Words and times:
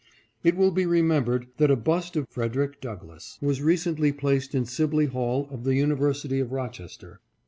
"It 0.43 0.55
will 0.57 0.71
be 0.71 0.87
remembered 0.87 1.49
that 1.57 1.69
a 1.69 1.75
bust 1.75 2.15
of 2.15 2.27
Frederick 2.27 2.81
Douglass 2.81 3.37
was 3.39 3.61
recently 3.61 4.11
placed 4.11 4.55
in 4.55 4.65
Sibley 4.65 5.05
Hall 5.05 5.47
of 5.51 5.63
the 5.63 5.75
University 5.75 6.39
of 6.39 6.51
Rochester. 6.51 7.21